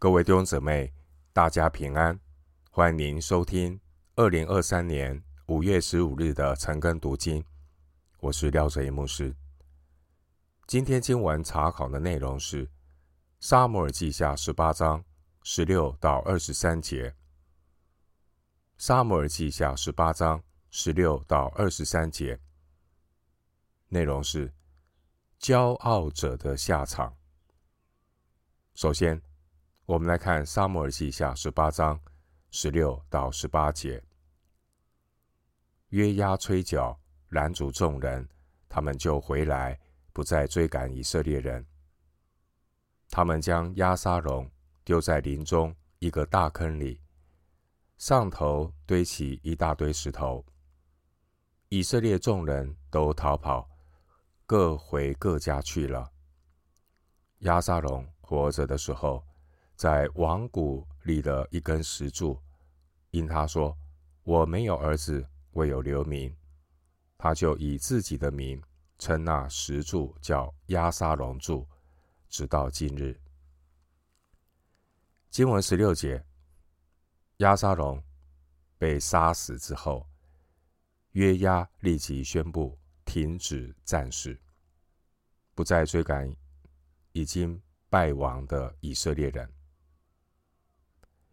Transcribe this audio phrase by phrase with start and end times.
[0.00, 0.94] 各位弟兄姊妹，
[1.32, 2.20] 大家平安！
[2.70, 3.80] 欢迎您收听
[4.14, 7.44] 二零二三年五月十五日的晨更读经。
[8.20, 9.34] 我是廖哲一牧师。
[10.68, 12.64] 今天经文查考的内容是
[13.40, 15.04] 《撒母耳记下》十八章
[15.42, 17.10] 十六到二十三节。
[18.76, 20.40] 《撒母耳记下》十八章
[20.70, 22.38] 十六到二十三节
[23.88, 24.54] 内容是
[25.40, 27.16] 骄傲者的下场。
[28.76, 29.20] 首先，
[29.88, 31.98] 我们来看《撒母耳记下》十八章
[32.50, 34.04] 十六到十八节。
[35.88, 38.28] 约押吹角拦阻众人，
[38.68, 39.80] 他们就回来，
[40.12, 41.66] 不再追赶以色列人。
[43.08, 44.50] 他们将押沙龙
[44.84, 47.00] 丢在林中一个大坑里，
[47.96, 50.44] 上头堆起一大堆石头。
[51.70, 53.66] 以色列众人都逃跑，
[54.44, 56.12] 各回各家去了。
[57.38, 58.06] 押沙龙。
[58.20, 59.24] 活着的时候，
[59.78, 62.36] 在王谷立了一根石柱，
[63.12, 63.78] 因他说
[64.26, 66.36] ：“我没有儿子，未有留名。”
[67.16, 68.60] 他就以自己的名
[68.98, 71.64] 称那石柱叫押沙龙柱，
[72.28, 73.16] 直到今日。
[75.30, 76.26] 经文十六节，
[77.36, 78.02] 押沙龙
[78.78, 80.04] 被杀死之后，
[81.12, 84.36] 约押立即宣布停止战事，
[85.54, 86.34] 不再追赶
[87.12, 87.62] 已经。
[87.90, 89.50] 败亡的以色列人，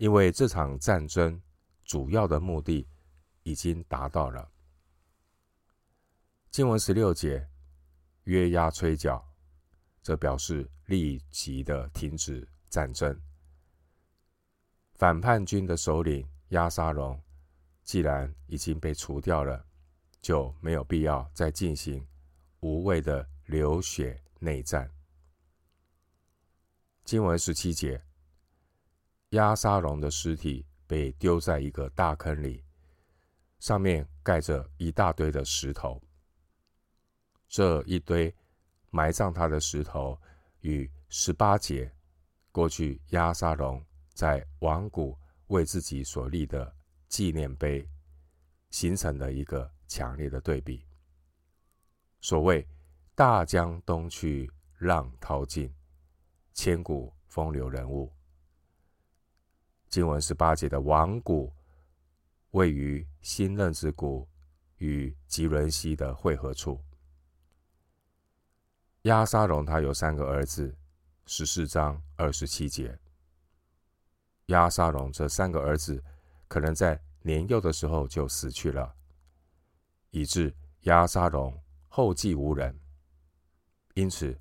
[0.00, 1.38] 因为这场战争
[1.84, 2.88] 主要的目的
[3.42, 4.50] 已经达到了。
[6.50, 7.46] 经文十六节，
[8.24, 9.22] 约押吹角，
[10.02, 13.14] 这表示立即的停止战争。
[14.94, 17.22] 反叛军的首领押沙龙，
[17.84, 19.66] 既然已经被除掉了，
[20.22, 22.02] 就没有必要再进行
[22.60, 24.90] 无谓的流血内战。
[27.04, 28.02] 经文十七节，
[29.30, 32.64] 亚沙龙的尸体被丢在一个大坑里，
[33.60, 36.02] 上面盖着一大堆的石头。
[37.46, 38.34] 这一堆
[38.90, 40.20] 埋葬他的石头，
[40.62, 41.92] 与十八节
[42.50, 43.80] 过去亚沙龙
[44.12, 46.74] 在王谷为自己所立的
[47.06, 47.88] 纪念碑，
[48.70, 50.84] 形成了一个强烈的对比。
[52.20, 52.66] 所谓
[53.14, 55.72] “大江东去，浪淘尽”。
[56.52, 58.12] 千古风流人物。
[59.90, 61.52] 经文十八节的王谷
[62.52, 64.26] 位于新任子谷
[64.76, 66.80] 与吉伦西的汇合处。
[69.02, 70.72] 押沙龙他有三个儿子，
[71.26, 72.96] 十四章二十七节。
[74.46, 76.02] 押沙龙这三个儿子
[76.46, 78.94] 可能在年幼的时候就死去了，
[80.10, 82.78] 以致押沙龙后继无人。
[83.94, 84.38] 因此，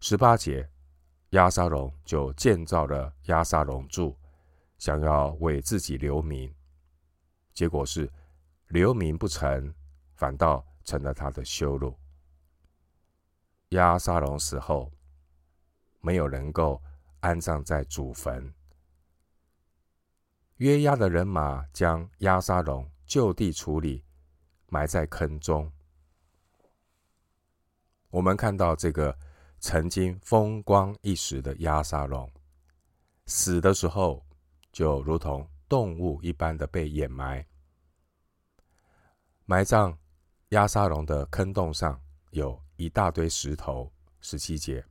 [0.00, 0.66] 十八节。
[1.32, 4.16] 押沙龙就建造了押沙龙柱，
[4.78, 6.52] 想要为自己留名。
[7.52, 8.10] 结果是
[8.68, 9.74] 留名不成，
[10.14, 11.94] 反倒成了他的羞辱。
[13.70, 14.90] 押沙龙死后，
[16.00, 16.82] 没有能够
[17.20, 18.54] 安葬在祖坟。
[20.56, 24.02] 约押的人马将押沙龙就地处理，
[24.68, 25.70] 埋在坑中。
[28.10, 29.14] 我们看到这个。
[29.60, 32.30] 曾经风光一时的押沙龙，
[33.26, 34.24] 死的时候
[34.78, 37.44] 就如同动物一般的被掩埋。
[39.44, 39.98] 埋葬
[40.50, 42.00] 押沙龙的坑洞上
[42.30, 44.86] 有一大堆石头，十七节，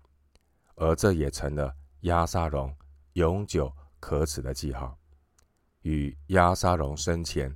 [0.76, 2.76] 而这也成了押沙龙
[3.14, 5.00] 永久可耻的记号。
[5.84, 7.56] 与押沙龙生前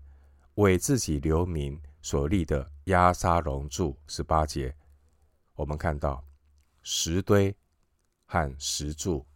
[0.55, 4.73] 为自己留名所立的押沙龙柱，十八节，
[5.55, 6.23] 我们看到。
[6.81, 7.53] 石堆
[8.25, 9.27] 和石柱，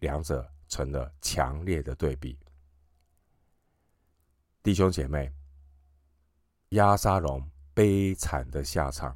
[0.00, 2.38] 两者成了强烈的对比。
[4.62, 5.30] 弟兄姐妹，
[6.70, 9.14] 押沙龙悲惨的下场，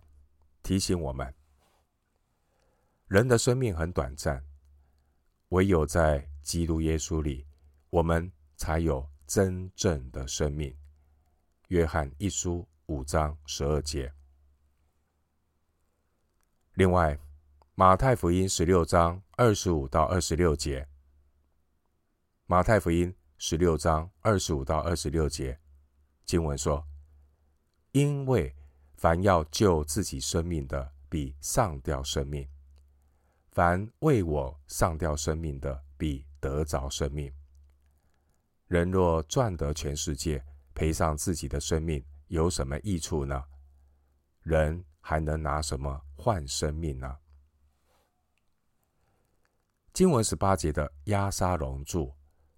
[0.63, 1.35] 提醒我们：
[3.07, 4.45] 人的生命很短暂，
[5.49, 7.47] 唯有在基督耶稣里，
[7.89, 10.77] 我们才有真正的生命。
[11.69, 14.13] 约翰一书五章十二节。
[16.75, 17.19] 另外。
[17.79, 20.89] 马太福音十六章二十五到二十六节。
[22.49, 25.59] 马太福音十六章二十五到二十六节，
[26.25, 26.87] 经文说
[27.91, 28.55] ：“因为
[28.95, 32.47] 凡要救自己生命的，必上吊生命；
[33.51, 37.35] 凡为我上吊生命的，必得着生命。
[38.69, 43.43] 人若赚得全世界，赔上自己的生命，有什么益处呢？
[44.43, 47.19] 人还能拿什么换生命呢？”
[49.93, 52.15] 经文十八节的押沙龙柱，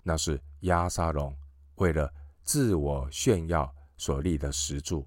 [0.08, 1.36] 那是亚沙龙
[1.74, 2.10] 为了
[2.42, 5.06] 自我炫耀所立的石柱。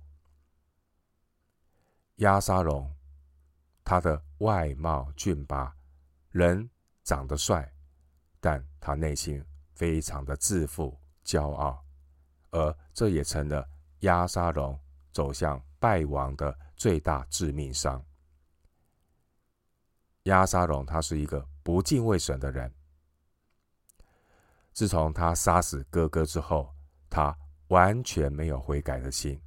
[2.18, 2.96] 亚沙龙，
[3.84, 5.76] 他的外貌俊拔，
[6.30, 6.70] 人
[7.04, 7.74] 长得帅，
[8.40, 9.44] 但他内心
[9.74, 10.96] 非常的自负、
[11.26, 11.84] 骄傲，
[12.52, 13.68] 而这也成了
[14.02, 14.80] 亚沙龙
[15.12, 18.06] 走向败亡的最大致命伤。
[20.26, 22.72] 亚沙龙他是一个不敬畏神的人。
[24.72, 26.74] 自从他杀死哥哥之后，
[27.10, 27.38] 他
[27.68, 29.40] 完全没有悔改的心。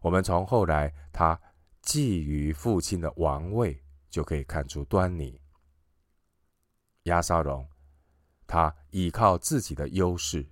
[0.00, 1.40] 我们从后来他
[1.82, 5.40] 觊觎父亲的王位就可以看出端倪。
[7.04, 7.68] 押沙龙，
[8.46, 10.46] 他依靠自己的优势，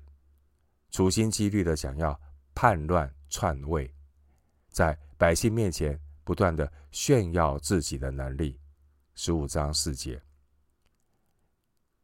[0.91, 2.19] 处心积虑的想要
[2.55, 3.95] 叛乱篡位，
[4.69, 8.61] 在百姓面前不断的炫耀自己的能力。
[9.15, 10.21] 十五章四节。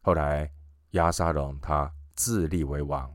[0.00, 0.50] 后来，
[0.93, 3.14] 亚沙龙他自立为王，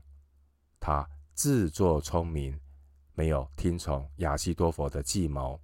[0.78, 2.58] 他自作聪明，
[3.14, 5.60] 没有听从亚西多佛的计谋。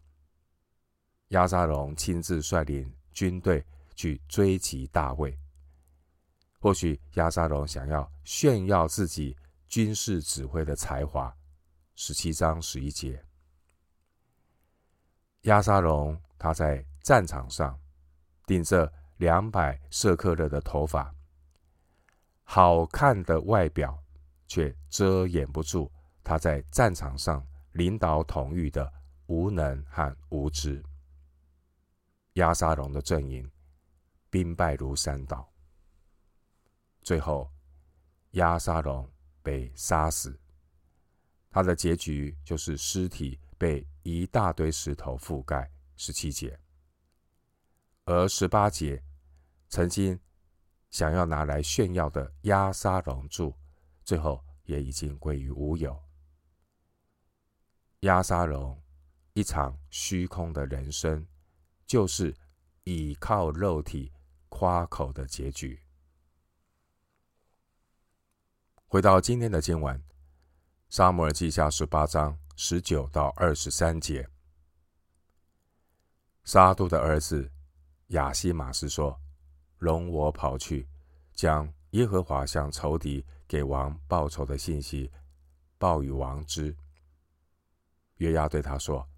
[1.28, 3.64] 亚沙龙亲自率领军队
[3.94, 5.38] 去追击大卫。
[6.58, 9.36] 或许亚沙龙想要炫耀自己
[9.68, 11.34] 军事指挥的才华。
[11.94, 13.24] 十七章十一节。
[15.42, 17.78] 亚沙龙他在战场上。
[18.46, 21.14] 顶着两百舍客勒的头发，
[22.52, 23.96] 好看的外表
[24.48, 25.88] 却遮掩不住
[26.24, 28.92] 他在战场上领导统御的
[29.26, 30.84] 无能和无知。
[32.32, 33.48] 押沙龙的阵营
[34.30, 35.48] 兵败如山倒，
[37.02, 37.48] 最后
[38.32, 39.08] 押沙龙
[39.44, 40.36] 被杀死，
[41.50, 45.70] 他的结局就是尸体被一大堆石头覆盖。
[45.94, 46.58] 十七节。
[48.06, 49.00] 而十八节
[49.68, 50.18] 曾经
[50.90, 53.54] 想要拿来炫耀的压沙龙柱，
[54.04, 55.98] 最后也已经归于无有。
[58.00, 58.82] 压沙龙
[59.34, 61.26] 一场虚空的人生，
[61.86, 62.36] 就是
[62.84, 64.12] 倚靠肉体
[64.48, 65.80] 夸口的结局。
[68.86, 69.96] 回到今天的经文，
[70.88, 74.28] 《撒母耳记下》十八章十九到二十三节，
[76.42, 77.52] 撒督的儿子。
[78.08, 79.20] 亚希玛斯说
[79.80, 80.86] ：“容我跑去，
[81.34, 85.10] 将耶和华向仇敌给王报仇的信息
[85.78, 86.76] 报与王知。”
[88.18, 89.08] 约押对他说：“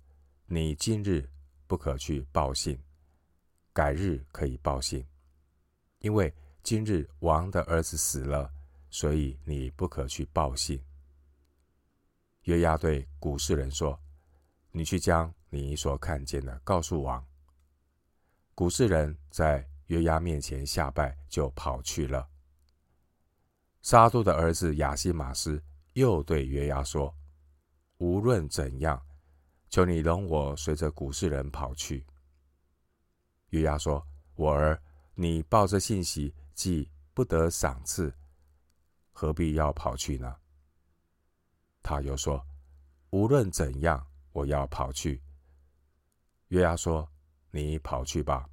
[0.46, 1.28] 你今日
[1.66, 2.80] 不可去报信，
[3.72, 5.04] 改日可以报信，
[5.98, 6.32] 因为
[6.62, 8.48] 今日王的儿子死了，
[8.88, 10.80] 所以你不可去报信。”
[12.44, 13.98] 约押对古事人说
[14.70, 17.26] ：“你去将你所看见的告诉王。”
[18.54, 22.26] 古事人在约押面前下拜，就跑去了。
[23.82, 25.62] 撒督的儿子亚希玛斯
[25.92, 27.14] 又对约押说
[27.98, 29.04] ：“无论怎样，
[29.68, 32.06] 求你容我随着古事人跑去。”
[33.52, 34.02] 约押说
[34.34, 34.82] ：“我儿，
[35.14, 38.10] 你报这信息，既不得赏赐，
[39.12, 40.34] 何必要跑去呢？”
[41.84, 42.42] 他又说
[43.10, 45.20] ：“无论怎样，我要跑去。”
[46.48, 47.06] 约押说。
[47.54, 48.48] 你跑去吧。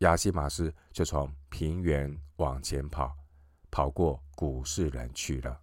[0.00, 3.16] 亚西马斯就从平原往前跑，
[3.70, 5.60] 跑过古事人去了。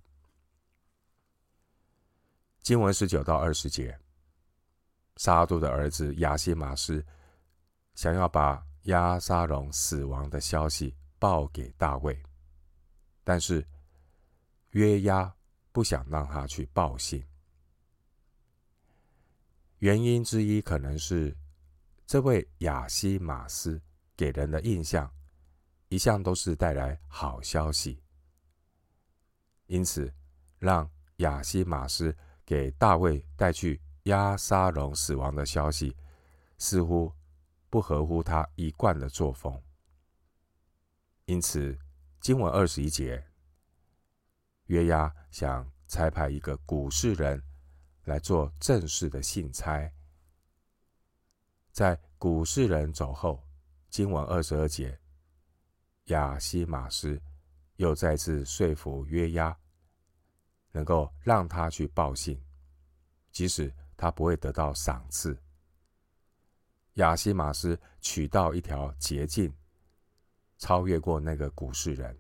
[2.62, 4.00] 经文十九到二十节，
[5.18, 7.06] 撒杜的儿子亚西马斯
[7.94, 12.18] 想要把亚沙龙死亡的消息报给大卫，
[13.24, 13.66] 但是
[14.72, 15.34] 约押
[15.72, 17.24] 不想让他去报信。
[19.80, 21.36] 原因之一可能是。
[22.10, 23.82] 这位亚西马斯
[24.18, 25.10] 给人的印象，
[25.88, 28.02] 一向都是带来好消息，
[29.68, 30.12] 因此
[30.58, 35.96] 让亚西马斯给大卫带去押沙龙死亡的消息，
[36.58, 37.14] 似乎
[37.70, 39.62] 不合乎他一贯的作风。
[41.26, 41.78] 因此，
[42.20, 43.24] 经文二十一节，
[44.66, 47.44] 约押想差派一个古事人
[48.06, 49.94] 来做正式的信差。
[51.72, 53.47] 在古事人走后，
[53.90, 54.98] 经文二十二节，
[56.06, 57.20] 亚希马斯
[57.78, 59.58] 又再次说服约押，
[60.72, 62.42] 能够让他去报信，
[63.32, 65.38] 即使他不会得到赏赐。
[66.96, 69.54] 亚希马斯取到一条捷径，
[70.58, 72.18] 超越过那个古事人。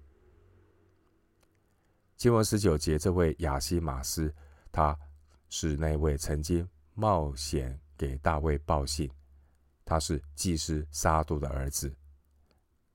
[2.16, 4.34] 经文十九节，这位亚希马斯，
[4.72, 4.98] 他
[5.50, 9.10] 是那位曾经冒险给大卫报信。
[9.88, 11.96] 他是祭司撒督的儿子，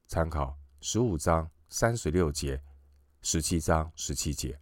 [0.09, 2.63] 参考十五章三十六节、
[3.23, 4.61] 十七章十七节。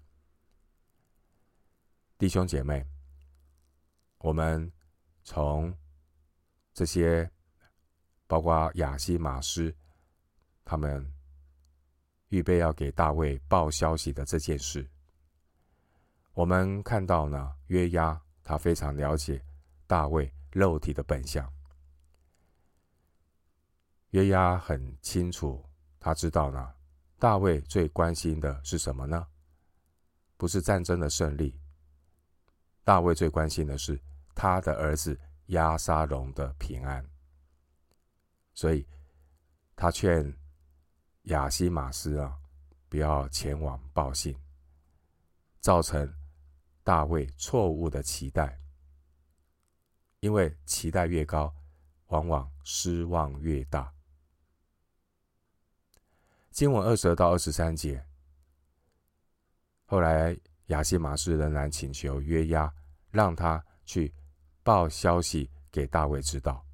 [2.16, 2.86] 弟兄姐妹，
[4.18, 4.70] 我们
[5.24, 5.76] 从
[6.72, 7.28] 这些，
[8.28, 9.74] 包括亚西玛斯，
[10.64, 11.12] 他们
[12.28, 14.88] 预备要给大卫报消息的这件事，
[16.32, 19.44] 我们看到呢，约押他非常了解
[19.88, 21.52] 大卫肉体的本相。
[24.10, 25.64] 约押很清楚，
[26.00, 26.74] 他知道呢，
[27.18, 29.26] 大卫最关心的是什么呢？
[30.36, 31.60] 不是战争的胜利，
[32.82, 34.00] 大卫最关心的是
[34.34, 37.08] 他的儿子押沙龙的平安。
[38.52, 38.84] 所以，
[39.76, 40.36] 他劝
[41.24, 42.36] 亚西玛斯啊，
[42.88, 44.36] 不要前往报信，
[45.60, 46.12] 造成
[46.82, 48.58] 大卫错误的期待，
[50.18, 51.54] 因为期待越高，
[52.08, 53.94] 往往失望越大。
[56.50, 58.04] 经文二十二到二十三节，
[59.86, 62.72] 后来亚西玛斯仍然请求约押，
[63.10, 64.12] 让他去
[64.62, 66.64] 报消息给大卫知道。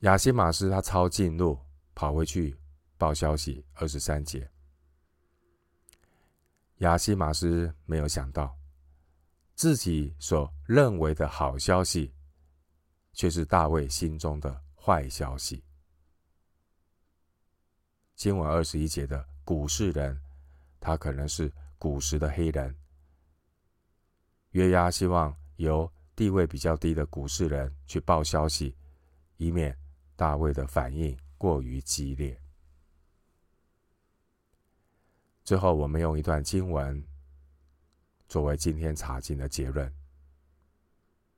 [0.00, 1.58] 亚西玛斯他抄近路，
[1.94, 2.56] 跑回去
[2.96, 3.64] 报消息。
[3.74, 4.48] 二十三节，
[6.78, 8.56] 亚西玛斯没有想到，
[9.54, 12.14] 自己所认为的好消息，
[13.12, 15.64] 却是大卫心中的坏消息。
[18.18, 20.20] 经文二十一节的古实人，
[20.80, 22.76] 他可能是古时的黑人。
[24.50, 28.76] 约押希望由地位比较低的古实人去报消息，
[29.36, 29.78] 以免
[30.16, 32.36] 大卫的反应过于激烈。
[35.44, 37.00] 最后，我们用一段经文
[38.28, 39.94] 作为今天查经的结论：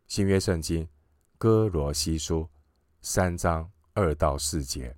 [0.06, 0.88] 新约圣经
[1.36, 2.48] 歌罗西书
[3.02, 4.96] 三章二到四节。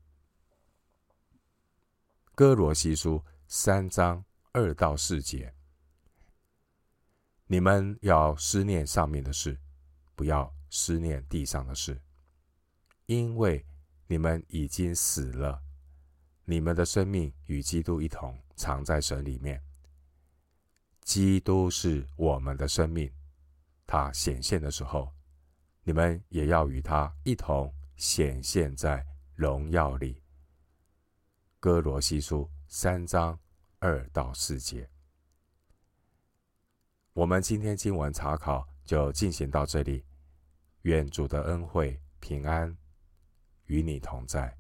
[2.34, 5.52] 歌罗西书三章二到四节，
[7.46, 9.60] 你们要思念上面的事，
[10.14, 12.00] 不要思念地上的事，
[13.04, 13.66] 因为
[14.06, 15.62] 你们已经死了，
[16.46, 19.62] 你们的生命与基督一同藏在神里面。
[21.02, 23.12] 基督是我们的生命，
[23.86, 25.12] 他显现的时候，
[25.84, 30.21] 你们也要与他一同显现在荣耀里。
[31.62, 33.38] 哥罗西书三章
[33.78, 34.90] 二到四节，
[37.12, 40.04] 我们今天经文查考就进行到这里。
[40.80, 42.76] 愿主的恩惠平安
[43.66, 44.58] 与你同在。